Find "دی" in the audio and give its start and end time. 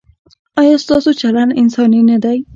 2.23-2.37